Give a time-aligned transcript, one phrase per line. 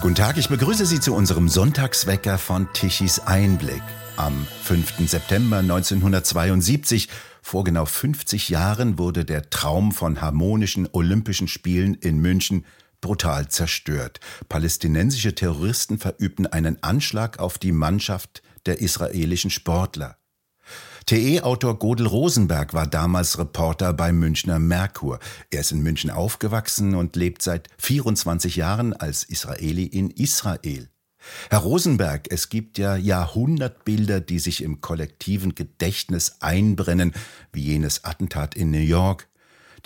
[0.00, 3.82] Guten Tag, ich begrüße Sie zu unserem Sonntagswecker von Tichys Einblick.
[4.16, 5.06] Am 5.
[5.06, 7.10] September 1972,
[7.42, 12.64] vor genau 50 Jahren, wurde der Traum von harmonischen Olympischen Spielen in München
[13.02, 14.20] brutal zerstört.
[14.48, 20.16] Palästinensische Terroristen verübten einen Anschlag auf die Mannschaft der israelischen Sportler.
[21.10, 25.18] TE-Autor Godel Rosenberg war damals Reporter bei Münchner Merkur.
[25.50, 30.88] Er ist in München aufgewachsen und lebt seit 24 Jahren als Israeli in Israel.
[31.50, 37.12] Herr Rosenberg, es gibt ja Jahrhundertbilder, die sich im kollektiven Gedächtnis einbrennen,
[37.52, 39.26] wie jenes Attentat in New York.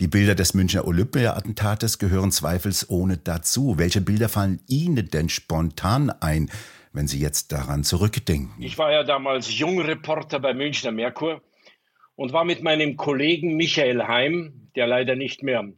[0.01, 3.79] Die Bilder des Münchner Olympia-Attentates gehören zweifelsohne dazu.
[3.79, 6.51] Welche Bilder fallen Ihnen denn spontan ein,
[6.95, 8.63] wenn Sie jetzt daran zurückdenken?
[8.63, 11.43] Ich war ja damals Jungreporter bei Münchner Merkur
[12.15, 15.69] und war mit meinem Kollegen Michael Heim, der leider nicht mehr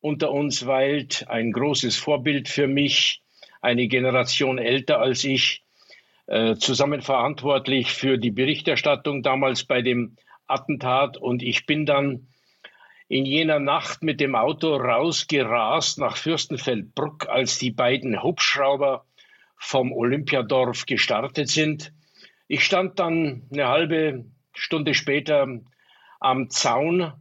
[0.00, 3.22] unter uns weilt, ein großes Vorbild für mich,
[3.60, 5.64] eine Generation älter als ich,
[6.26, 10.16] äh, zusammen verantwortlich für die Berichterstattung damals bei dem
[10.46, 11.16] Attentat.
[11.16, 12.28] Und ich bin dann
[13.08, 19.04] in jener Nacht mit dem Auto rausgerast nach Fürstenfeldbruck, als die beiden Hubschrauber
[19.60, 21.92] vom Olympiadorf gestartet sind.
[22.48, 25.46] Ich stand dann eine halbe Stunde später
[26.18, 27.12] am Zaun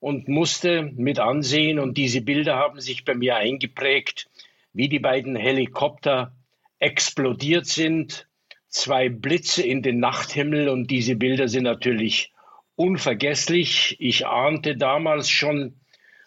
[0.00, 4.26] und musste mit ansehen, und diese Bilder haben sich bei mir eingeprägt,
[4.72, 6.34] wie die beiden Helikopter
[6.78, 8.26] explodiert sind,
[8.68, 12.32] zwei Blitze in den Nachthimmel, und diese Bilder sind natürlich
[12.74, 13.96] unvergesslich.
[14.00, 15.78] Ich ahnte damals schon,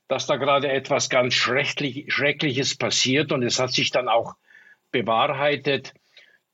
[0.07, 4.35] dass da gerade etwas ganz Schreckliches passiert, und es hat sich dann auch
[4.93, 5.93] bewahrheitet.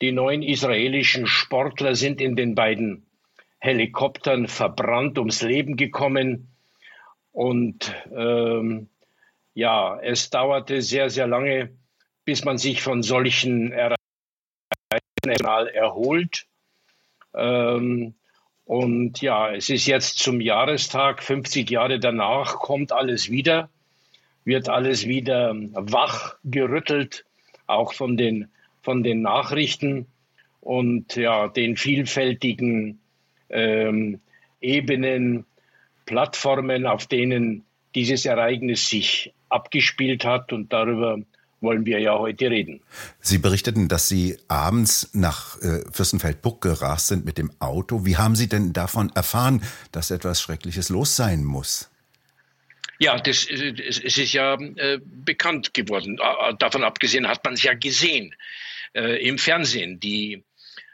[0.01, 3.05] Die neun israelischen Sportler sind in den beiden
[3.59, 6.47] Helikoptern verbrannt ums Leben gekommen.
[7.31, 8.89] Und ähm,
[9.53, 11.77] ja, es dauerte sehr, sehr lange,
[12.25, 13.99] bis man sich von solchen Ereignissen
[15.73, 16.47] erholt.
[17.35, 18.15] Ähm,
[18.65, 23.69] und ja, es ist jetzt zum Jahrestag, 50 Jahre danach, kommt alles wieder,
[24.45, 27.25] wird alles wieder wach gerüttelt
[27.69, 28.47] auch von den,
[28.81, 30.07] von den Nachrichten
[30.61, 32.99] und ja, den vielfältigen
[33.49, 34.19] ähm,
[34.61, 35.45] Ebenen,
[36.05, 37.63] Plattformen, auf denen
[37.95, 40.51] dieses Ereignis sich abgespielt hat.
[40.51, 41.19] Und darüber
[41.61, 42.81] wollen wir ja heute reden.
[43.19, 48.05] Sie berichteten, dass Sie abends nach äh, Fürstenfeldbruck gerast sind mit dem Auto.
[48.05, 51.89] Wie haben Sie denn davon erfahren, dass etwas Schreckliches los sein muss?
[52.99, 56.17] Ja, das, es ist ja äh, bekannt geworden.
[56.59, 58.35] Davon abgesehen hat man es ja gesehen
[58.93, 59.99] äh, im Fernsehen.
[59.99, 60.43] Die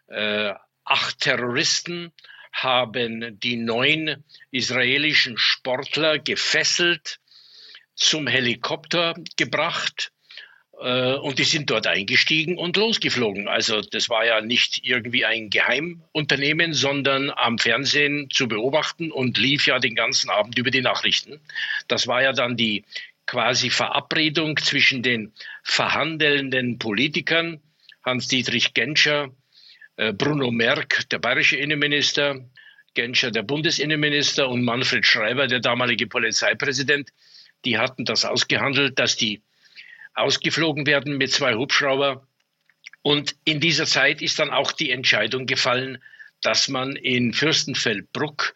[0.08, 2.14] äh, acht Terroristen
[2.54, 7.20] haben die neun israelischen Sportler gefesselt,
[7.96, 10.15] zum Helikopter gebracht äh,
[10.78, 13.48] und die sind dort eingestiegen und losgeflogen.
[13.48, 19.68] Also das war ja nicht irgendwie ein Geheimunternehmen, sondern am Fernsehen zu beobachten und lief
[19.68, 21.40] ja den ganzen Abend über die Nachrichten.
[21.88, 22.84] Das war ja dann die
[23.26, 25.34] quasi Verabredung zwischen den
[25.64, 27.62] verhandelnden Politikern,
[28.04, 29.30] Hans-Dietrich Genscher,
[29.98, 32.46] äh, Bruno Merck, der bayerische Innenminister,
[32.94, 37.10] Genscher, der Bundesinnenminister und Manfred Schreiber, der damalige Polizeipräsident.
[37.66, 39.42] Die hatten das ausgehandelt, dass die
[40.16, 42.28] ausgeflogen werden mit zwei Hubschrauber.
[43.02, 46.02] Und in dieser Zeit ist dann auch die Entscheidung gefallen,
[46.42, 48.56] dass man in Fürstenfeldbruck,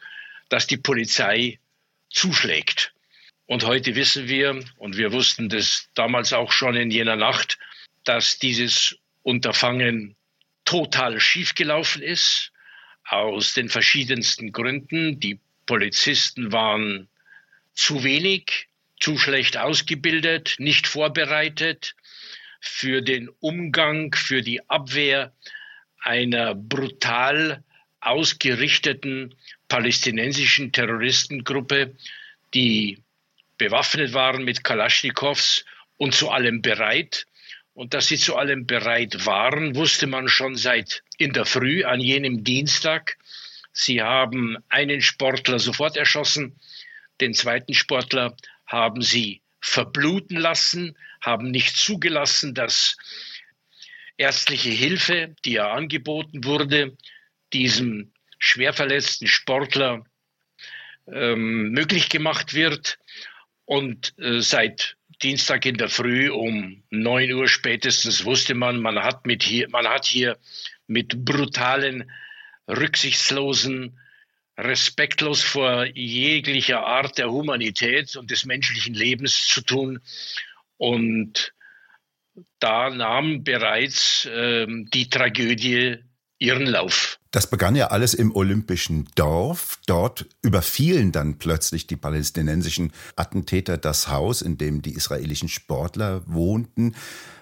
[0.50, 1.59] dass die Polizei
[2.09, 2.94] zuschlägt.
[3.46, 7.58] Und heute wissen wir, und wir wussten das damals auch schon in jener Nacht,
[8.03, 10.16] dass dieses Unterfangen
[10.66, 12.52] total schiefgelaufen ist,
[13.06, 15.20] aus den verschiedensten Gründen.
[15.20, 17.08] Die Polizisten waren
[17.74, 18.69] zu wenig,
[18.99, 21.95] zu schlecht ausgebildet, nicht vorbereitet
[22.59, 25.33] für den Umgang, für die Abwehr
[26.01, 27.63] einer brutal
[28.01, 29.35] ausgerichteten
[29.67, 31.95] palästinensischen Terroristengruppe,
[32.53, 33.03] die
[33.57, 35.66] bewaffnet waren mit Kalaschnikows
[35.97, 37.25] und zu allem bereit.
[37.73, 42.02] Und dass sie zu allem bereit waren, wusste man schon seit in der Früh an
[42.02, 43.17] jenem Dienstag.
[43.72, 46.59] Sie haben einen Sportler sofort erschossen,
[47.22, 48.35] den zweiten Sportler
[48.69, 52.95] haben sie verbluten lassen, haben nicht zugelassen, dass
[54.17, 56.95] ärztliche Hilfe, die ja angeboten wurde,
[57.51, 60.05] diesem schwer verletzten Sportler
[61.07, 62.99] ähm, möglich gemacht wird.
[63.66, 69.25] Und äh, seit Dienstag in der Früh um neun Uhr spätestens wusste man, man hat
[69.25, 70.37] mit hier, man hat hier
[70.87, 72.09] mit brutalen,
[72.67, 73.99] rücksichtslosen
[74.59, 80.00] respektlos vor jeglicher Art der Humanität und des menschlichen Lebens zu tun.
[80.78, 81.53] Und
[82.59, 85.97] da nahm bereits ähm, die Tragödie
[86.40, 87.20] ihren Lauf.
[87.32, 89.78] Das begann ja alles im olympischen Dorf.
[89.85, 96.96] Dort überfielen dann plötzlich die palästinensischen Attentäter das Haus, in dem die israelischen Sportler wohnten.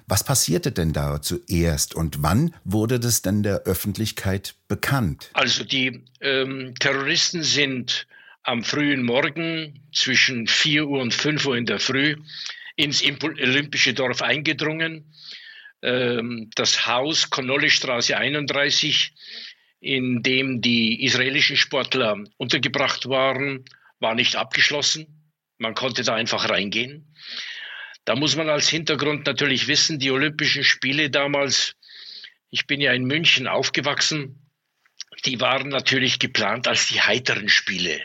[0.09, 5.29] Was passierte denn da zuerst und wann wurde das denn der Öffentlichkeit bekannt?
[5.33, 8.07] Also die ähm, Terroristen sind
[8.43, 12.15] am frühen Morgen zwischen 4 Uhr und 5 Uhr in der Früh
[12.77, 15.13] ins Olympische Dorf eingedrungen.
[15.81, 19.13] Ähm, das Haus Connolly-Straße 31,
[19.81, 23.65] in dem die israelischen Sportler untergebracht waren,
[23.99, 25.27] war nicht abgeschlossen.
[25.57, 27.13] Man konnte da einfach reingehen.
[28.07, 31.75] Da muss man als Hintergrund natürlich wissen, die Olympischen Spiele damals,
[32.49, 34.47] ich bin ja in München aufgewachsen,
[35.25, 38.01] die waren natürlich geplant als die heiteren Spiele.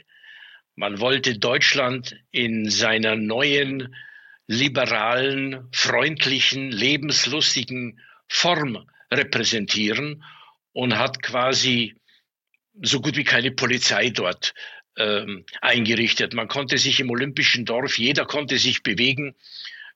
[0.74, 3.94] Man wollte Deutschland in seiner neuen,
[4.48, 10.24] liberalen, freundlichen, lebenslustigen Form repräsentieren
[10.72, 11.94] und hat quasi
[12.82, 14.52] so gut wie keine Polizei dort
[14.96, 16.34] ähm, eingerichtet.
[16.34, 19.36] Man konnte sich im olympischen Dorf, jeder konnte sich bewegen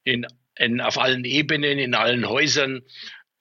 [0.06, 0.26] in,
[0.56, 2.82] in, auf allen Ebenen, in allen Häusern.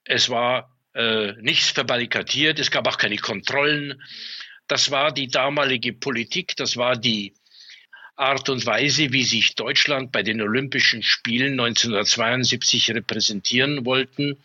[0.03, 4.01] Es war äh, nichts verbarrikadiert, es gab auch keine Kontrollen.
[4.67, 7.33] Das war die damalige Politik, das war die
[8.15, 14.38] Art und Weise, wie sich Deutschland bei den Olympischen Spielen 1972 repräsentieren wollten.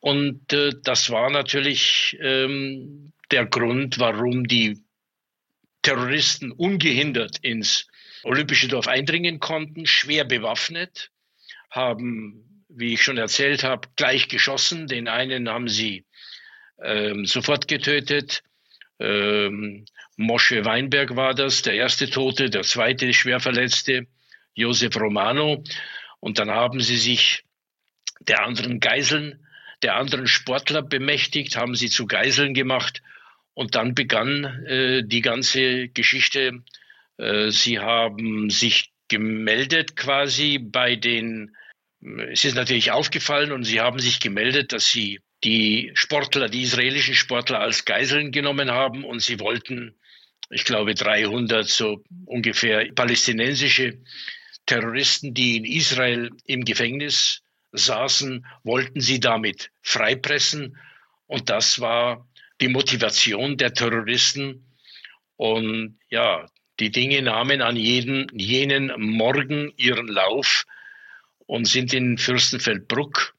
[0.00, 4.78] Und äh, das war natürlich ähm, der Grund, warum die
[5.82, 7.86] Terroristen ungehindert ins
[8.24, 11.12] Olympische Dorf eindringen konnten, schwer bewaffnet
[11.76, 14.86] haben, wie ich schon erzählt habe, gleich geschossen.
[14.86, 16.04] Den einen haben sie
[16.82, 18.42] ähm, sofort getötet.
[18.98, 19.84] Ähm,
[20.16, 24.06] Mosche Weinberg war das, der erste Tote, der zweite Schwerverletzte,
[24.54, 25.62] Josef Romano.
[26.20, 27.44] Und dann haben sie sich
[28.20, 29.46] der anderen Geiseln,
[29.82, 33.02] der anderen Sportler bemächtigt, haben sie zu Geiseln gemacht.
[33.52, 36.62] Und dann begann äh, die ganze Geschichte.
[37.18, 41.56] Äh, sie haben sich gemeldet quasi bei den,
[42.30, 47.14] es ist natürlich aufgefallen und sie haben sich gemeldet, dass sie die Sportler, die israelischen
[47.14, 49.94] Sportler als Geiseln genommen haben und sie wollten,
[50.50, 53.98] ich glaube, 300 so ungefähr palästinensische
[54.66, 57.42] Terroristen, die in Israel im Gefängnis
[57.72, 60.76] saßen, wollten sie damit freipressen.
[61.26, 62.26] Und das war
[62.60, 64.64] die Motivation der Terroristen.
[65.36, 66.48] Und ja,
[66.78, 70.66] die Dinge nahmen an jeden, jenen Morgen ihren Lauf
[71.46, 73.34] und sind in Fürstenfeldbruck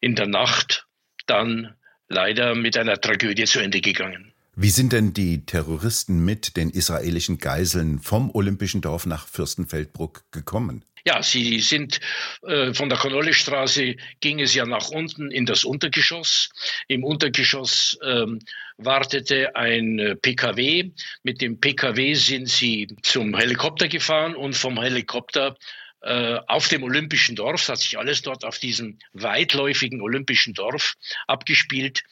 [0.00, 0.86] in der Nacht
[1.26, 1.74] dann
[2.08, 4.32] leider mit einer Tragödie zu Ende gegangen.
[4.58, 10.82] Wie sind denn die Terroristen mit den israelischen Geiseln vom Olympischen Dorf nach Fürstenfeldbruck gekommen?
[11.06, 12.00] Ja, sie sind
[12.42, 16.50] äh, von der Connolly-Straße ging es ja nach unten in das Untergeschoss.
[16.88, 18.40] Im Untergeschoss ähm,
[18.76, 20.90] wartete ein äh, PKW.
[21.22, 25.56] Mit dem PKW sind sie zum Helikopter gefahren und vom Helikopter
[26.02, 30.94] äh, auf dem Olympischen Dorf, es hat sich alles dort auf diesem weitläufigen Olympischen Dorf
[31.26, 32.04] abgespielt,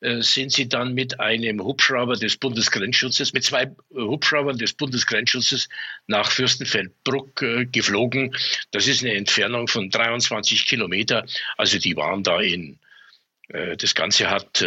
[0.00, 5.68] äh, sind sie dann mit einem Hubschrauber des Bundesgrenzschutzes, mit zwei äh, Hubschraubern des Bundesgrenzschutzes
[6.06, 7.34] nach Fürstenfeldbruck
[7.72, 8.36] geflogen.
[8.72, 11.24] Das ist eine Entfernung von 23 Kilometer.
[11.56, 12.78] Also die waren da in,
[13.48, 14.64] das Ganze hat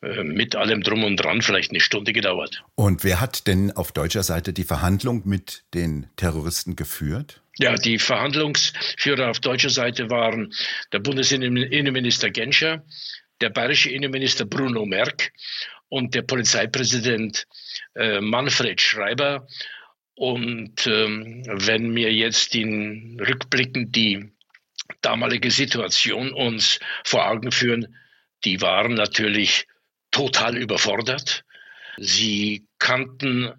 [0.00, 2.64] mit allem drum und dran vielleicht eine Stunde gedauert.
[2.74, 7.42] Und wer hat denn auf deutscher Seite die Verhandlung mit den Terroristen geführt?
[7.60, 10.54] Ja, die Verhandlungsführer auf deutscher Seite waren
[10.92, 12.84] der Bundesinnenminister Genscher,
[13.40, 15.32] der bayerische Innenminister Bruno Merck
[15.88, 17.46] und der Polizeipräsident
[17.96, 19.48] äh, Manfred Schreiber.
[20.14, 24.30] Und ähm, wenn mir jetzt in rückblickend die
[25.00, 27.96] damalige Situation uns vor Augen führen,
[28.44, 29.66] die waren natürlich
[30.12, 31.44] total überfordert.
[31.96, 33.52] Sie kannten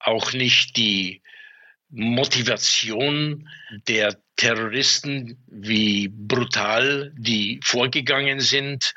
[0.00, 1.22] auch nicht die
[1.90, 3.48] Motivation
[3.88, 8.94] der Terroristen, wie brutal die vorgegangen sind.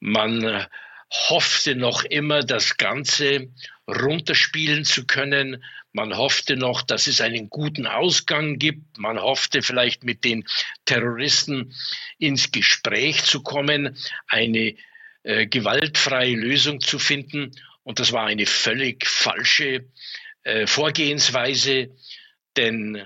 [0.00, 0.66] Man
[1.10, 3.48] hoffte noch immer, das Ganze
[3.86, 5.62] runterspielen zu können.
[5.92, 8.98] Man hoffte noch, dass es einen guten Ausgang gibt.
[8.98, 10.44] Man hoffte vielleicht mit den
[10.86, 11.72] Terroristen
[12.18, 14.74] ins Gespräch zu kommen, eine
[15.22, 17.52] äh, gewaltfreie Lösung zu finden.
[17.84, 19.84] Und das war eine völlig falsche
[20.44, 21.88] äh, Vorgehensweise,
[22.56, 22.96] denn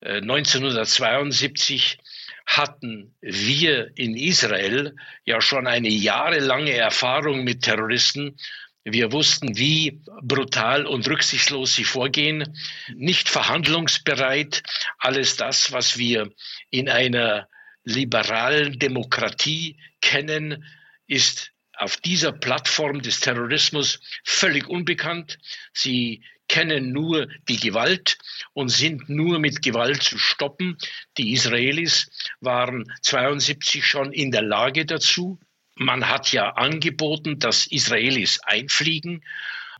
[0.00, 1.98] äh, 1972
[2.46, 8.36] hatten wir in Israel ja schon eine jahrelange Erfahrung mit Terroristen.
[8.84, 12.54] Wir wussten, wie brutal und rücksichtslos sie vorgehen,
[12.94, 14.62] nicht verhandlungsbereit.
[14.98, 16.30] Alles das, was wir
[16.70, 17.48] in einer
[17.82, 20.64] liberalen Demokratie kennen,
[21.06, 25.38] ist auf dieser Plattform des Terrorismus völlig unbekannt.
[25.72, 28.18] Sie kennen nur die Gewalt
[28.52, 30.76] und sind nur mit Gewalt zu stoppen.
[31.18, 35.38] Die Israelis waren 72 schon in der Lage dazu.
[35.76, 39.24] Man hat ja angeboten, dass Israelis einfliegen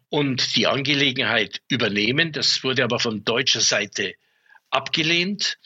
[0.09, 2.33] und die Angelegenheit übernehmen.
[2.33, 4.15] Das wurde aber von deutscher Seite
[4.71, 5.59] abgelehnt.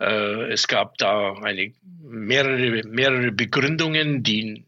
[0.00, 1.72] Äh, es gab da eine,
[2.02, 4.64] mehrere, mehrere Begründungen, die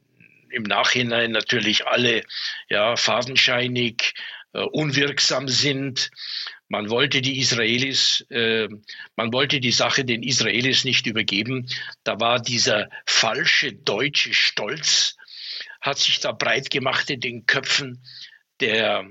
[0.53, 2.23] im Nachhinein natürlich alle
[2.69, 4.15] ja, fadenscheinig,
[4.53, 6.11] äh, unwirksam sind.
[6.69, 8.69] Man wollte die Israelis, äh,
[9.17, 11.69] man wollte die Sache den Israelis nicht übergeben.
[12.05, 15.17] Da war dieser falsche deutsche Stolz,
[15.81, 18.03] hat sich da breit gemacht in den Köpfen
[18.61, 19.07] der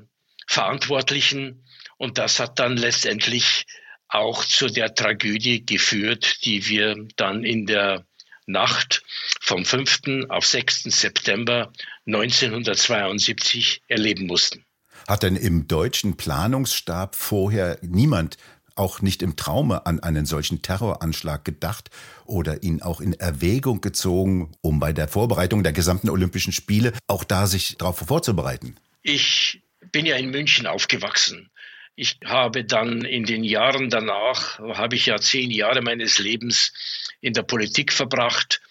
[0.48, 1.66] Verantwortlichen.
[1.98, 3.66] Und das hat dann letztendlich
[4.08, 8.06] auch zu der Tragödie geführt, die wir dann in der
[8.46, 9.04] Nacht
[9.52, 10.30] vom 5.
[10.30, 10.84] auf 6.
[10.84, 11.74] September
[12.08, 14.64] 1972 erleben mussten.
[15.10, 18.38] Hat denn im deutschen Planungsstab vorher niemand
[18.76, 21.90] auch nicht im Traume an einen solchen Terroranschlag gedacht
[22.26, 27.26] oder ihn auch in Erwägung gezogen, um bei der Vorbereitung der gesamten Olympischen Spiele auch
[27.26, 28.78] da sich darauf vorzubereiten?
[29.02, 31.50] Ich bin ja in München aufgewachsen.
[31.98, 36.72] Ich habe dann in den Jahren danach, habe ich ja zehn Jahre meines Lebens
[37.20, 38.62] in der Politik verbracht.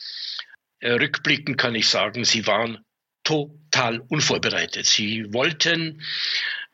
[0.80, 2.84] Äh, rückblickend kann ich sagen, sie waren
[3.22, 4.86] total unvorbereitet.
[4.86, 6.02] Sie wollten,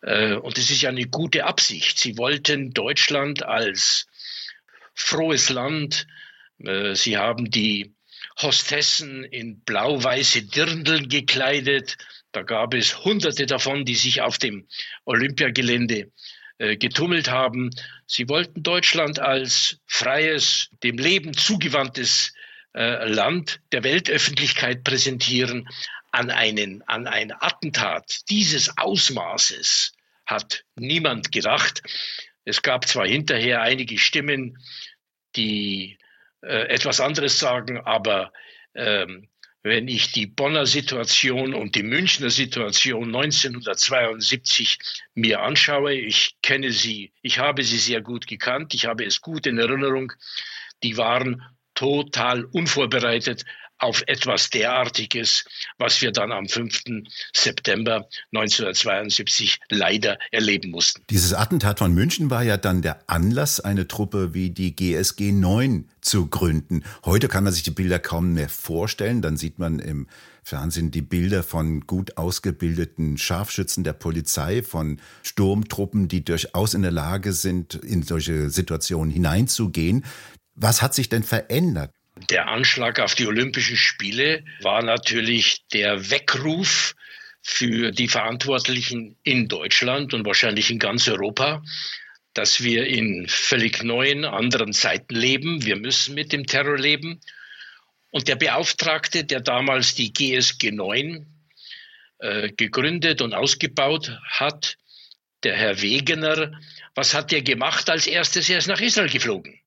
[0.03, 4.07] äh, und das ist ja eine gute Absicht, sie wollten Deutschland als
[4.95, 6.07] frohes Land,
[6.65, 7.95] äh, sie haben die
[8.41, 11.97] Hostessen in blau-weiße Dirndl gekleidet.
[12.33, 14.69] Da gab es hunderte davon, die sich auf dem
[15.05, 16.13] Olympiagelände
[16.59, 17.71] getummelt haben.
[18.07, 22.33] Sie wollten Deutschland als freies, dem Leben zugewandtes
[22.77, 25.69] äh, Land der Weltöffentlichkeit präsentieren.
[26.13, 29.93] An, einen, an ein Attentat dieses Ausmaßes
[30.25, 31.83] hat niemand gedacht.
[32.45, 34.59] Es gab zwar hinterher einige Stimmen,
[35.37, 35.99] die
[36.43, 38.33] äh, etwas anderes sagen, aber
[38.75, 39.29] ähm,
[39.63, 44.79] wenn ich die Bonner Situation und die Münchner Situation 1972
[45.15, 49.47] mir anschaue, ich kenne sie, ich habe sie sehr gut gekannt, ich habe es gut
[49.47, 50.13] in Erinnerung,
[50.83, 51.43] die waren
[51.77, 53.45] total unvorbereitet
[53.79, 55.45] auf etwas derartiges,
[55.79, 56.83] was wir dann am 5.
[57.35, 61.03] September 1972 leider erleben mussten.
[61.11, 65.89] Dieses Attentat von München war ja dann der Anlass, eine Truppe wie die GSG 9
[66.01, 66.85] zu gründen.
[67.05, 69.21] Heute kann man sich die Bilder kaum mehr vorstellen.
[69.21, 70.07] Dann sieht man im
[70.43, 76.93] Fernsehen die Bilder von gut ausgebildeten Scharfschützen der Polizei, von Sturmtruppen, die durchaus in der
[76.93, 80.05] Lage sind, in solche Situationen hineinzugehen.
[80.57, 81.93] Was hat sich denn verändert?
[82.31, 86.95] Der Anschlag auf die Olympischen Spiele war natürlich der Weckruf
[87.43, 91.63] für die Verantwortlichen in Deutschland und wahrscheinlich in ganz Europa,
[92.33, 95.65] dass wir in völlig neuen, anderen Zeiten leben.
[95.65, 97.21] Wir müssen mit dem Terror leben.
[98.11, 101.27] Und der Beauftragte, der damals die GSG 9
[102.19, 104.79] äh, gegründet und ausgebaut hat,
[105.43, 106.59] der Herr Wegener,
[106.95, 108.49] was hat er gemacht als erstes?
[108.49, 109.61] Er ist nach Israel geflogen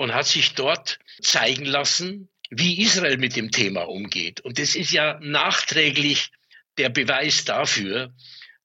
[0.00, 4.40] und hat sich dort zeigen lassen, wie Israel mit dem Thema umgeht.
[4.40, 6.30] Und das ist ja nachträglich
[6.78, 8.14] der Beweis dafür,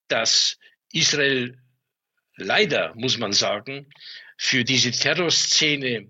[0.08, 0.56] dass
[0.92, 1.58] Israel
[2.36, 3.86] leider, muss man sagen,
[4.38, 6.06] für diese Terrorszene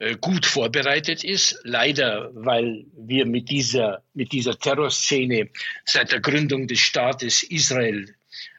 [0.00, 1.58] äh, gut vorbereitet ist.
[1.64, 5.48] Leider, weil wir mit dieser, mit dieser Terrorszene
[5.86, 8.14] seit der Gründung des Staates Israel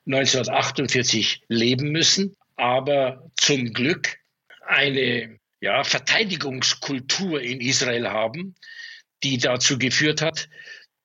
[0.08, 2.36] 1948 leben müssen.
[2.56, 4.18] Aber zum Glück
[4.66, 8.56] eine ja, Verteidigungskultur in Israel haben,
[9.24, 10.50] die dazu geführt hat,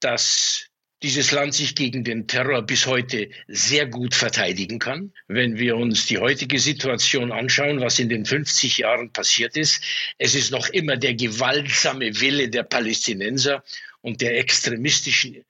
[0.00, 0.68] dass
[1.02, 5.12] dieses Land sich gegen den Terror bis heute sehr gut verteidigen kann.
[5.28, 9.82] Wenn wir uns die heutige Situation anschauen, was in den 50 Jahren passiert ist,
[10.16, 13.62] es ist noch immer der gewaltsame Wille der Palästinenser
[14.00, 15.44] und der extremistischen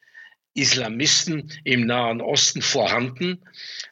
[0.55, 3.41] Islamisten im Nahen Osten vorhanden.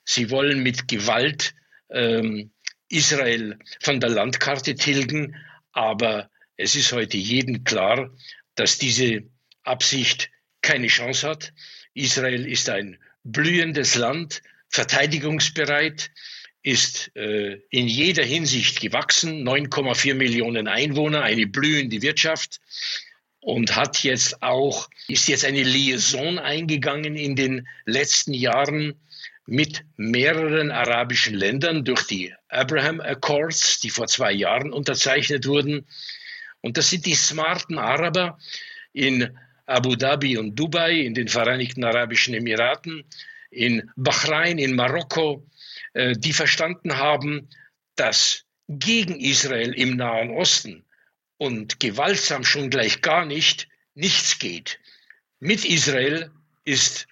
[0.05, 1.55] Sie wollen mit Gewalt
[1.91, 2.52] ähm,
[2.93, 5.37] Israel von der Landkarte tilgen.
[5.73, 8.11] Aber es ist heute jedem klar,
[8.55, 9.25] dass diese
[9.65, 10.31] Absicht
[10.61, 11.53] keine Chance hat.
[11.95, 16.11] Israel ist ein blühendes Land, verteidigungsbereit,
[16.63, 22.61] ist äh, in jeder Hinsicht gewachsen, 9,4 Millionen Einwohner, eine blühende Wirtschaft
[23.41, 28.95] und hat jetzt auch, ist jetzt eine Liaison eingegangen in den letzten Jahren
[29.47, 35.87] mit mehreren arabischen Ländern durch die Abraham Accords, die vor zwei Jahren unterzeichnet wurden.
[36.61, 38.39] Und das sind die smarten Araber
[38.93, 43.05] in Abu Dhabi und Dubai, in den Vereinigten Arabischen Emiraten,
[43.51, 45.47] in Bahrain, in Marokko,
[45.95, 47.49] äh, die verstanden haben,
[47.97, 50.85] dass gegen Israel im Nahen Osten
[51.37, 54.79] und gewaltsam schon gleich gar nicht nichts geht.
[55.41, 56.31] Mit Israel
[56.65, 57.07] ist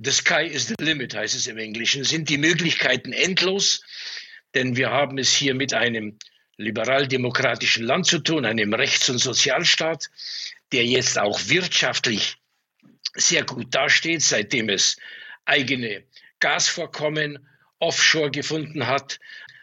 [0.00, 3.82] the sky is the limit, heißt es im Englischen, sind die Möglichkeiten endlos,
[4.54, 6.18] denn wir haben es hier mit einem
[6.56, 10.08] liberal-demokratischen Land zu tun, einem Rechts- und Sozialstaat,
[10.72, 12.36] der jetzt auch wirtschaftlich
[13.14, 14.96] sehr gut dasteht, seitdem es
[15.44, 16.04] eigene
[16.40, 17.38] Gasvorkommen
[17.78, 19.18] offshore gefunden hat,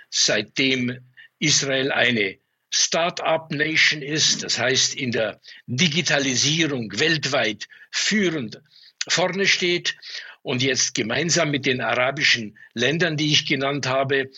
[0.09, 0.99] seitdem
[1.39, 2.37] Israel eine
[2.69, 8.61] Start-up-Nation ist, das heißt in der Digitalisierung weltweit führend
[9.07, 9.95] vorne steht
[10.41, 14.29] und jetzt gemeinsam mit den arabischen Ländern, die ich genannt habe,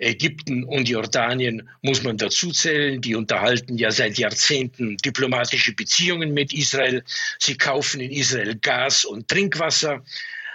[0.00, 3.00] Ägypten und Jordanien muss man dazu zählen.
[3.02, 7.04] Die unterhalten ja seit Jahrzehnten diplomatische Beziehungen mit Israel.
[7.38, 10.02] Sie kaufen in Israel Gas und Trinkwasser.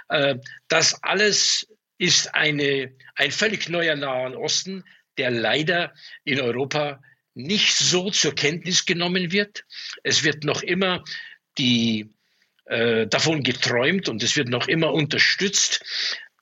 [0.09, 1.67] Äh, das alles
[1.97, 4.83] ist eine, ein völlig neuer Nahen Osten,
[5.17, 5.93] der leider
[6.23, 7.01] in Europa
[7.35, 9.63] nicht so zur Kenntnis genommen wird.
[10.03, 11.03] Es wird noch immer
[11.57, 12.09] die,
[12.65, 15.83] äh, davon geträumt und es wird noch immer unterstützt,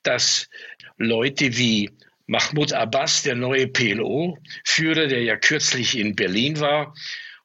[0.02, 0.48] dass
[0.96, 1.90] Leute wie
[2.26, 6.94] Mahmoud Abbas, der neue PLO-Führer, der ja kürzlich in Berlin war.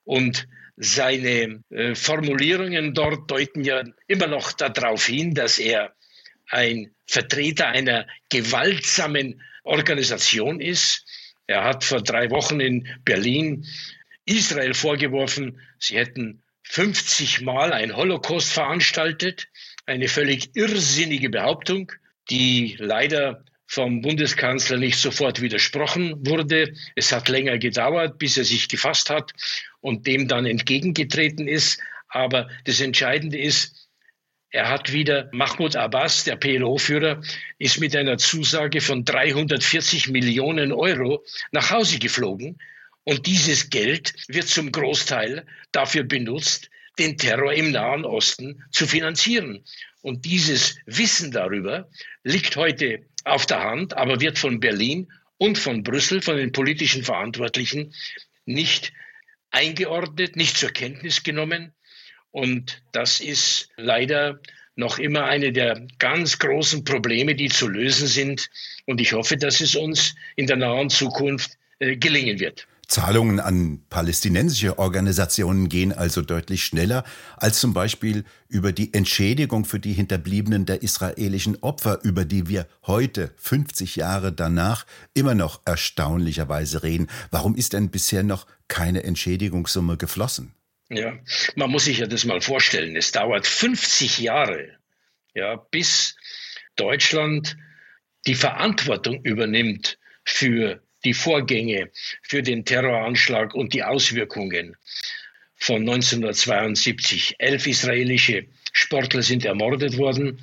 [0.06, 5.94] Und seine äh, Formulierungen dort deuten ja immer noch darauf hin, dass er
[6.48, 11.06] ein Vertreter einer gewaltsamen Organisation ist.
[11.48, 13.66] Er hat vor drei Wochen in Berlin
[14.26, 19.48] Israel vorgeworfen, sie hätten 50 Mal ein Holocaust veranstaltet.
[19.88, 21.92] Eine völlig irrsinnige Behauptung,
[22.30, 26.74] die leider vom Bundeskanzler nicht sofort widersprochen wurde.
[26.96, 29.34] Es hat länger gedauert, bis er sich gefasst hat
[29.82, 31.82] und dem dann entgegengetreten ist.
[32.08, 33.90] Aber das Entscheidende ist,
[34.52, 37.22] er hat wieder Mahmoud Abbas, der PLO-Führer,
[37.58, 42.60] ist mit einer Zusage von 340 Millionen Euro nach Hause geflogen.
[43.10, 46.70] Und dieses Geld wird zum Großteil dafür benutzt,
[47.00, 49.66] den Terror im Nahen Osten zu finanzieren.
[50.04, 51.90] Und dieses Wissen darüber
[52.24, 57.04] liegt heute auf der Hand, aber wird von Berlin und von Brüssel, von den politischen
[57.04, 57.96] Verantwortlichen
[58.46, 58.94] nicht
[59.50, 61.74] eingeordnet, nicht zur Kenntnis genommen.
[62.30, 64.40] Und das ist leider
[64.76, 68.52] noch immer eine der ganz großen Probleme, die zu lösen sind.
[68.86, 72.68] Und ich hoffe, dass es uns in der nahen Zukunft äh, gelingen wird.
[72.90, 77.04] Zahlungen an palästinensische Organisationen gehen also deutlich schneller
[77.38, 82.68] als zum Beispiel über die Entschädigung für die Hinterbliebenen der israelischen Opfer, über die wir
[82.88, 87.08] heute, 50 Jahre danach, immer noch erstaunlicherweise reden.
[87.30, 90.56] Warum ist denn bisher noch keine Entschädigungssumme geflossen?
[90.90, 91.14] Ja,
[91.56, 92.96] man muss sich ja das mal vorstellen.
[92.96, 94.68] Es dauert 50 Jahre,
[95.36, 96.16] ja, bis
[96.76, 97.56] Deutschland
[98.26, 104.76] die Verantwortung übernimmt für die Vorgänge für den Terroranschlag und die Auswirkungen
[105.56, 107.36] von 1972.
[107.38, 110.42] Elf israelische Sportler sind ermordet worden,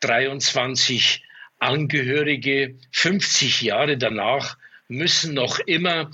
[0.00, 1.22] 23
[1.58, 4.56] Angehörige 50 Jahre danach
[4.88, 6.10] müssen noch immer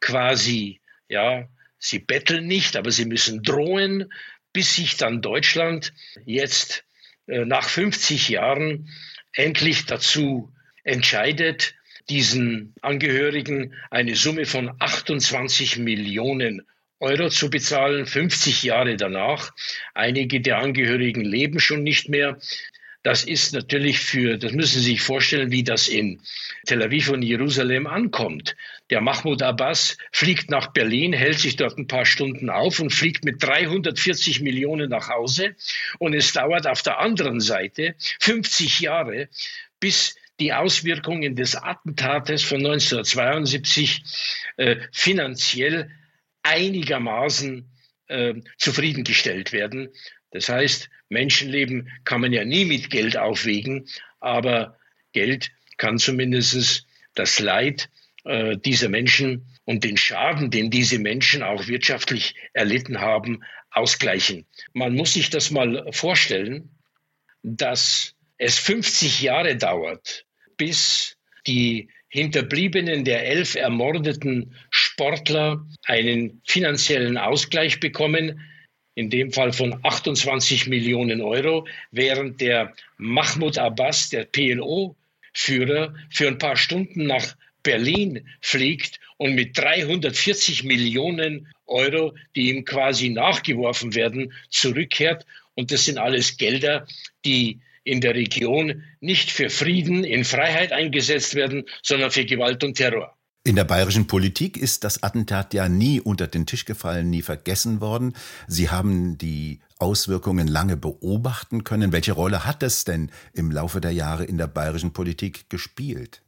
[0.00, 1.48] quasi, ja,
[1.78, 4.12] sie betteln nicht, aber sie müssen drohen,
[4.52, 5.92] bis sich dann Deutschland
[6.26, 6.84] jetzt
[7.28, 8.90] äh, nach 50 Jahren
[9.32, 11.74] endlich dazu entscheidet,
[12.10, 16.66] diesen Angehörigen eine Summe von 28 Millionen
[17.00, 19.52] Euro zu bezahlen, 50 Jahre danach.
[19.94, 22.38] Einige der Angehörigen leben schon nicht mehr.
[23.04, 26.20] Das ist natürlich für, das müssen Sie sich vorstellen, wie das in
[26.66, 28.56] Tel Aviv und Jerusalem ankommt.
[28.90, 33.24] Der Mahmoud Abbas fliegt nach Berlin, hält sich dort ein paar Stunden auf und fliegt
[33.24, 35.54] mit 340 Millionen nach Hause.
[35.98, 39.28] Und es dauert auf der anderen Seite 50 Jahre,
[39.78, 44.02] bis die Auswirkungen des Attentates von 1972
[44.56, 45.90] äh, finanziell
[46.42, 47.68] einigermaßen
[48.08, 49.88] äh, zufriedengestellt werden.
[50.30, 53.88] Das heißt, Menschenleben kann man ja nie mit Geld aufwägen,
[54.20, 54.78] aber
[55.12, 57.88] Geld kann zumindest das Leid
[58.24, 64.46] äh, dieser Menschen und den Schaden, den diese Menschen auch wirtschaftlich erlitten haben, ausgleichen.
[64.72, 66.70] Man muss sich das mal vorstellen,
[67.42, 70.26] dass es 50 Jahre dauert,
[70.58, 71.16] bis
[71.46, 78.40] die Hinterbliebenen der elf ermordeten Sportler einen finanziellen Ausgleich bekommen,
[78.94, 86.38] in dem Fall von 28 Millionen Euro, während der Mahmoud Abbas, der PLO-Führer, für ein
[86.38, 94.32] paar Stunden nach Berlin fliegt und mit 340 Millionen Euro, die ihm quasi nachgeworfen werden,
[94.48, 95.26] zurückkehrt.
[95.54, 96.86] Und das sind alles Gelder,
[97.24, 102.74] die in der Region nicht für Frieden in Freiheit eingesetzt werden, sondern für Gewalt und
[102.74, 103.14] Terror.
[103.44, 107.80] In der bayerischen Politik ist das Attentat ja nie unter den Tisch gefallen, nie vergessen
[107.80, 108.14] worden.
[108.46, 111.92] Sie haben die Auswirkungen lange beobachten können.
[111.92, 116.22] Welche Rolle hat es denn im Laufe der Jahre in der bayerischen Politik gespielt?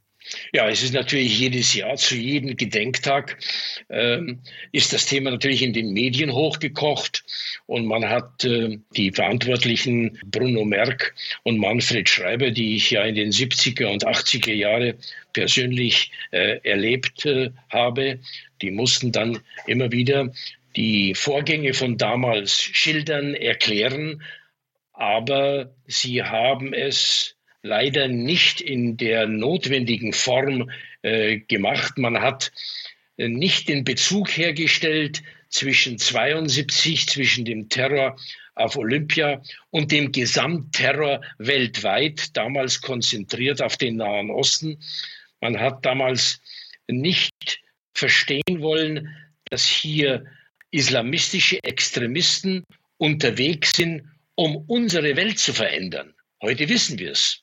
[0.53, 3.37] Ja, es ist natürlich jedes Jahr, zu jedem Gedenktag
[3.89, 7.23] ähm, ist das Thema natürlich in den Medien hochgekocht
[7.65, 13.15] und man hat äh, die Verantwortlichen Bruno Merck und Manfred Schreiber, die ich ja in
[13.15, 14.95] den 70er und 80er Jahre
[15.33, 18.19] persönlich äh, erlebt äh, habe,
[18.61, 20.31] die mussten dann immer wieder
[20.75, 24.21] die Vorgänge von damals schildern, erklären,
[24.93, 30.69] aber sie haben es leider nicht in der notwendigen Form
[31.01, 31.97] äh, gemacht.
[31.97, 32.51] Man hat
[33.17, 38.17] äh, nicht den Bezug hergestellt zwischen 72, zwischen dem Terror
[38.55, 44.77] auf Olympia und dem Gesamtterror weltweit, damals konzentriert auf den Nahen Osten.
[45.39, 46.39] Man hat damals
[46.87, 47.59] nicht
[47.93, 49.15] verstehen wollen,
[49.49, 50.25] dass hier
[50.71, 52.63] islamistische Extremisten
[52.97, 54.03] unterwegs sind,
[54.35, 56.13] um unsere Welt zu verändern.
[56.41, 57.40] Heute wissen wir es.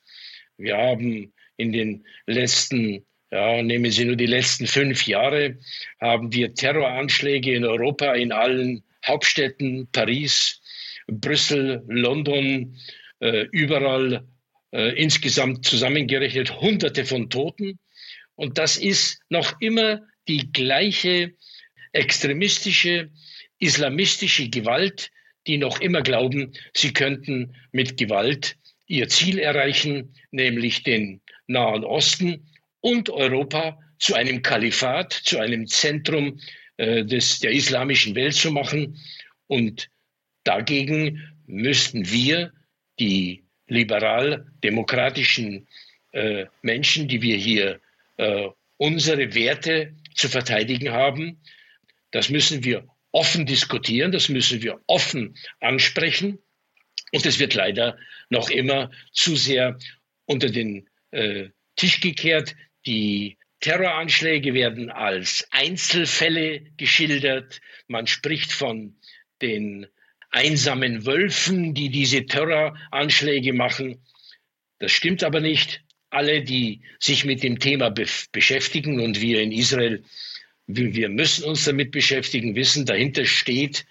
[0.58, 5.56] Wir haben in den letzten, ja, nehmen Sie nur die letzten fünf Jahre,
[6.00, 10.60] haben wir Terroranschläge in Europa, in allen Hauptstädten, Paris,
[11.06, 12.76] Brüssel, London,
[13.20, 14.26] äh, überall
[14.72, 17.78] äh, insgesamt zusammengerechnet Hunderte von Toten.
[18.34, 21.34] Und das ist noch immer die gleiche
[21.92, 23.10] extremistische,
[23.60, 25.10] islamistische Gewalt,
[25.46, 28.56] die noch immer glauben, sie könnten mit Gewalt
[28.88, 36.40] ihr Ziel erreichen, nämlich den Nahen Osten und Europa zu einem Kalifat, zu einem Zentrum
[36.76, 38.98] äh, des, der islamischen Welt zu machen.
[39.46, 39.90] Und
[40.44, 42.52] dagegen müssten wir,
[42.98, 45.68] die liberal-demokratischen
[46.12, 47.80] äh, Menschen, die wir hier
[48.16, 51.40] äh, unsere Werte zu verteidigen haben,
[52.10, 56.38] das müssen wir offen diskutieren, das müssen wir offen ansprechen.
[57.12, 59.78] Und es wird leider noch immer zu sehr
[60.26, 62.54] unter den äh, Tisch gekehrt.
[62.86, 67.60] Die Terroranschläge werden als Einzelfälle geschildert.
[67.86, 68.96] Man spricht von
[69.40, 69.86] den
[70.30, 74.04] einsamen Wölfen, die diese Terroranschläge machen.
[74.78, 75.82] Das stimmt aber nicht.
[76.10, 80.04] Alle, die sich mit dem Thema be beschäftigen und wir in Israel,
[80.66, 83.86] wir müssen uns damit beschäftigen, wissen, dahinter steht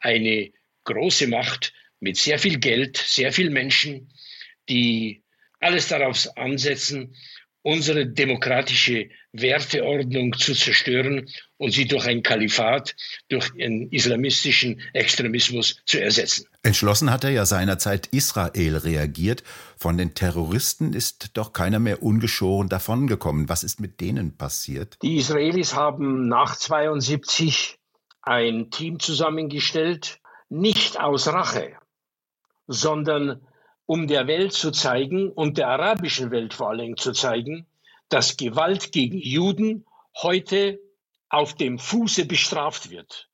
[0.00, 0.50] eine
[0.84, 4.12] große Macht, mit sehr viel Geld, sehr viel Menschen,
[4.68, 5.22] die
[5.60, 7.14] alles darauf ansetzen,
[7.62, 12.96] unsere demokratische Werteordnung zu zerstören und sie durch ein Kalifat,
[13.28, 16.46] durch einen islamistischen Extremismus zu ersetzen.
[16.62, 19.42] Entschlossen hat er ja seinerzeit Israel reagiert.
[19.76, 23.48] Von den Terroristen ist doch keiner mehr ungeschoren davongekommen.
[23.48, 24.96] Was ist mit denen passiert?
[25.02, 27.76] Die Israelis haben nach 72
[28.22, 31.76] ein Team zusammengestellt, nicht aus Rache,
[32.72, 33.44] sondern
[33.84, 37.66] um der Welt zu zeigen und der arabischen Welt vor allem zu zeigen,
[38.08, 39.84] dass Gewalt gegen Juden
[40.22, 40.78] heute
[41.28, 43.28] auf dem Fuße bestraft wird.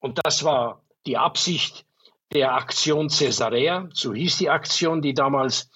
[0.00, 1.84] Und das war die Absicht
[2.32, 5.70] der Aktion Caesarea, so hieß die Aktion, die damals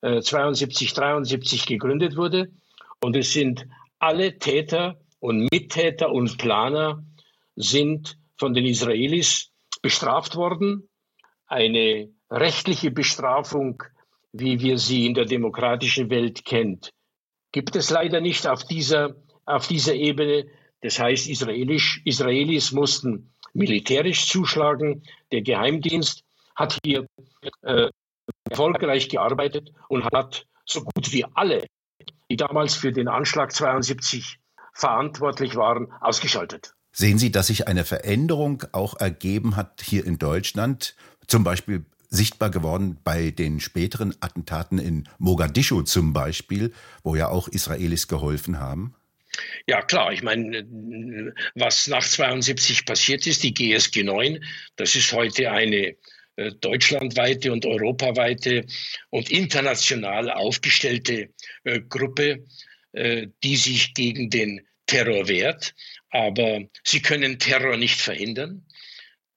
[0.00, 2.50] äh, 72, 73 gegründet wurde.
[3.02, 3.66] Und es sind
[3.98, 7.04] alle Täter und Mittäter und Planer
[7.56, 9.50] sind von den Israelis
[9.82, 10.88] bestraft worden.
[11.46, 13.82] Eine rechtliche Bestrafung,
[14.32, 16.90] wie wir sie in der demokratischen Welt kennt,
[17.52, 19.14] gibt es leider nicht auf dieser,
[19.44, 20.46] auf dieser Ebene.
[20.80, 25.02] Das heißt, Israelisch, Israelis mussten militärisch zuschlagen.
[25.30, 26.24] Der Geheimdienst
[26.56, 27.06] hat hier
[27.60, 27.88] äh,
[28.48, 31.66] erfolgreich gearbeitet und hat so gut wie alle,
[32.30, 34.38] die damals für den Anschlag 72
[34.72, 36.72] verantwortlich waren, ausgeschaltet.
[36.92, 40.94] Sehen Sie, dass sich eine Veränderung auch ergeben hat hier in Deutschland,
[41.26, 46.72] zum Beispiel sichtbar geworden bei den späteren Attentaten in Mogadischu zum Beispiel,
[47.02, 48.94] wo ja auch Israelis geholfen haben?
[49.66, 50.12] Ja, klar.
[50.12, 54.44] Ich meine, was nach 72 passiert ist, die GSG 9,
[54.76, 55.96] das ist heute eine
[56.36, 58.66] äh, deutschlandweite und europaweite
[59.08, 61.30] und international aufgestellte
[61.64, 62.44] äh, Gruppe,
[62.92, 65.74] äh, die sich gegen den Terror wehrt.
[66.10, 68.66] Aber sie können Terror nicht verhindern,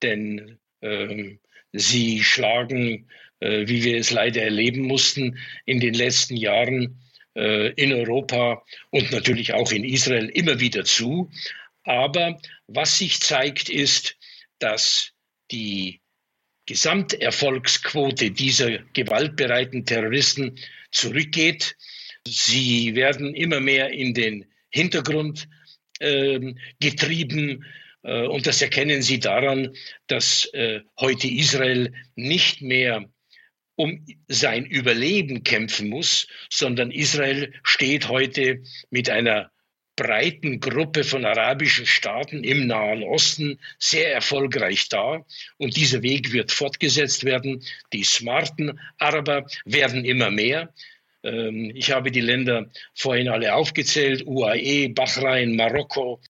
[0.02, 1.40] denn ähm,
[1.72, 3.08] Sie schlagen,
[3.40, 7.00] äh, wie wir es leider erleben mussten, in den letzten Jahren
[7.34, 11.30] äh, in Europa und natürlich auch in Israel immer wieder zu.
[11.84, 14.16] Aber was sich zeigt, ist,
[14.58, 15.12] dass
[15.50, 16.00] die
[16.66, 20.58] Gesamterfolgsquote dieser gewaltbereiten Terroristen
[20.90, 21.76] zurückgeht.
[22.26, 25.48] Sie werden immer mehr in den Hintergrund
[26.00, 27.64] äh, getrieben.
[28.06, 33.04] Äh, und das erkennen Sie daran, dass äh, heute Israel nicht mehr
[33.74, 39.50] um sein Überleben kämpfen muss, sondern Israel steht heute mit einer
[39.96, 45.24] breiten Gruppe von arabischen Staaten im Nahen Osten sehr erfolgreich da.
[45.58, 47.62] Und dieser Weg wird fortgesetzt werden.
[47.92, 50.72] Die smarten Araber werden immer mehr.
[51.22, 56.20] Ähm, ich habe die Länder vorhin alle aufgezählt, UAE, Bahrain, Marokko,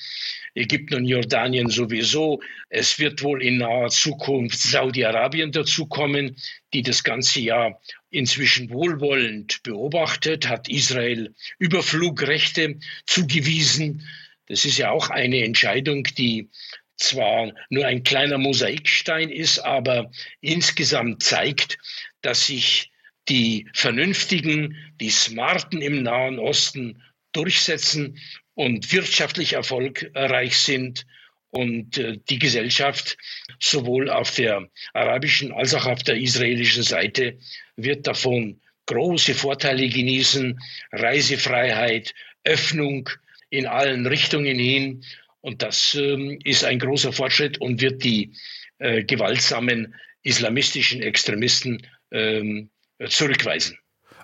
[0.57, 2.41] Ägypten und Jordanien sowieso.
[2.71, 6.37] Es wird wohl in naher Zukunft Saudi-Arabien dazukommen,
[6.73, 14.09] die das ganze Jahr inzwischen wohlwollend beobachtet, hat Israel Überflugrechte zugewiesen.
[14.47, 16.49] Das ist ja auch eine Entscheidung, die
[16.97, 21.79] zwar nur ein kleiner Mosaikstein ist, aber insgesamt zeigt,
[22.23, 22.91] dass sich
[23.29, 28.19] die Vernünftigen, die Smarten im Nahen Osten durchsetzen
[28.57, 31.07] und wirtschaftlich erfolgreich sind
[31.51, 33.17] und äh, die Gesellschaft
[33.61, 37.39] sowohl auf der arabischen als auch auf der israelischen Seite
[37.77, 40.59] wird davon große Vorteile genießen,
[40.93, 42.15] Reisefreiheit,
[42.45, 43.09] Öffnung
[43.51, 45.05] in allen Richtungen hin.
[45.41, 48.33] Und das ähm, ist ein großer Fortschritt und wird die
[48.79, 52.71] äh, gewaltsamen islamistischen Extremisten ähm,
[53.09, 53.79] zurückweisen.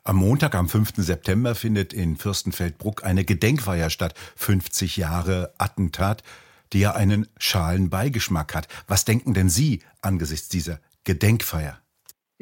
[0.04, 0.94] Am Montag, am 5.
[0.96, 4.14] September, findet in Fürstenfeldbruck eine Gedenkfeier statt.
[4.34, 6.24] 50 Jahre Attentat,
[6.72, 8.66] die ja einen schalen Beigeschmack hat.
[8.88, 11.80] Was denken denn Sie angesichts dieser Gedenkfeier?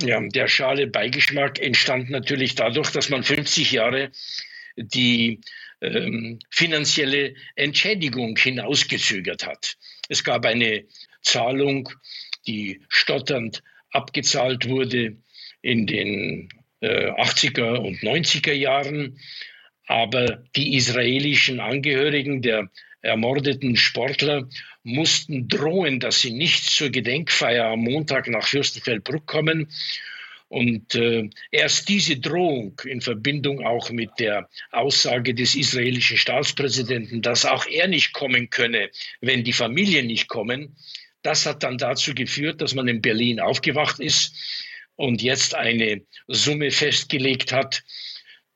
[0.00, 4.10] Ja, der schale Beigeschmack entstand natürlich dadurch, dass man 50 Jahre
[4.76, 5.42] die
[5.82, 9.76] ähm, finanzielle Entschädigung hinausgezögert hat.
[10.08, 10.84] Es gab eine
[11.20, 11.90] Zahlung,
[12.46, 15.18] die stotternd abgezahlt wurde
[15.60, 16.48] in den
[16.80, 19.18] äh, 80er und 90er Jahren.
[19.86, 22.70] Aber die israelischen Angehörigen der
[23.02, 24.48] ermordeten Sportler
[24.82, 29.68] mussten drohen, dass sie nicht zur Gedenkfeier am Montag nach Fürstenfeldbruck kommen.
[30.48, 37.46] Und äh, erst diese Drohung in Verbindung auch mit der Aussage des israelischen Staatspräsidenten, dass
[37.46, 38.90] auch er nicht kommen könne,
[39.20, 40.74] wenn die Familien nicht kommen,
[41.22, 44.34] das hat dann dazu geführt, dass man in Berlin aufgewacht ist
[44.96, 47.82] und jetzt eine Summe festgelegt hat.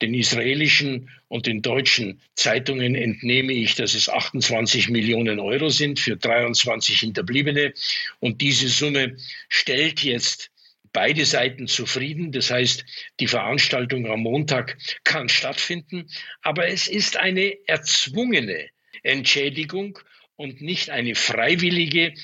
[0.02, 6.16] Den israelischen und den deutschen Zeitungen entnehme ich, dass es 28 Millionen Euro sind für
[6.16, 7.72] 23 Hinterbliebene.
[8.20, 9.16] Und diese Summe
[9.48, 10.50] stellt jetzt
[10.92, 12.32] beide Seiten zufrieden.
[12.32, 12.84] Das heißt,
[13.20, 16.08] die Veranstaltung am Montag kann stattfinden.
[16.40, 18.68] Aber es ist eine erzwungene
[19.02, 19.98] Entschädigung
[20.36, 22.14] und nicht eine freiwillige,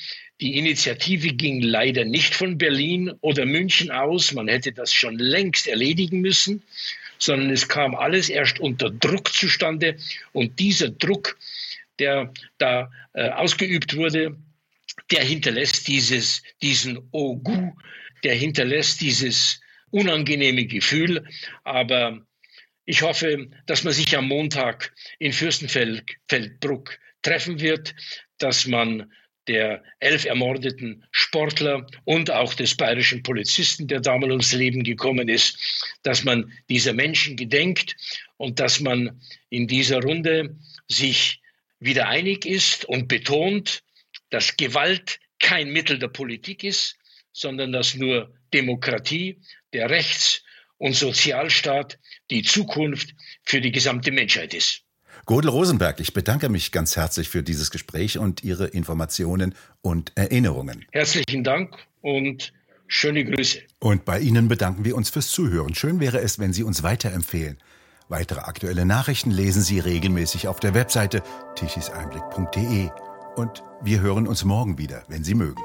[0.41, 4.33] die Initiative ging leider nicht von Berlin oder München aus.
[4.33, 6.63] Man hätte das schon längst erledigen müssen,
[7.19, 9.97] sondern es kam alles erst unter Druck zustande.
[10.33, 11.39] Und dieser Druck,
[11.99, 14.37] der da äh, ausgeübt wurde,
[15.11, 17.73] der hinterlässt dieses, diesen Ogu,
[18.25, 21.27] der hinterlässt dieses unangenehme Gefühl.
[21.65, 22.25] Aber
[22.87, 27.95] ich hoffe, dass man sich am Montag in Fürstenfeldbruck treffen wird,
[28.39, 29.13] dass man
[29.49, 35.59] der elf ermordeten Sportler und auch des bayerischen Polizisten, der damals ums Leben gekommen ist,
[36.03, 37.97] dass man dieser Menschen gedenkt
[38.37, 40.57] und dass man in dieser Runde
[40.89, 41.41] sich
[41.81, 43.83] wieder einig ist und betont,
[44.29, 46.97] dass Gewalt kein Mittel der Politik ist,
[47.33, 49.39] sondern dass nur Demokratie,
[49.73, 50.43] der Rechts-
[50.79, 51.99] und Sozialstaat
[52.31, 54.83] die Zukunft für die gesamte Menschheit ist.
[55.27, 60.85] Godel Rosenberg, ich bedanke mich ganz herzlich für dieses Gespräch und Ihre Informationen und Erinnerungen.
[60.93, 62.53] Herzlichen Dank und
[62.87, 63.61] schöne Grüße.
[63.79, 65.75] Und bei Ihnen bedanken wir uns fürs Zuhören.
[65.75, 67.59] Schön wäre es, wenn Sie uns weiterempfehlen.
[68.09, 71.23] Weitere aktuelle Nachrichten lesen Sie regelmäßig auf der Webseite
[71.55, 72.89] tichiseinblick.de.
[73.37, 75.63] Und wir hören uns morgen wieder, wenn Sie mögen.